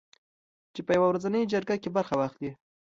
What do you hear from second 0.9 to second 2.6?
یوه ورځنۍ جرګه کې برخه واخلي